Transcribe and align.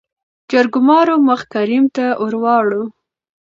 جرګمارو 0.49 1.15
مخ 1.27 1.41
کريم 1.53 1.85
ته 1.95 2.05
ورواړو. 2.23 2.83